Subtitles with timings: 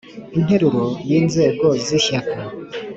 [0.37, 2.37] Interuro ya inzego z ishyaka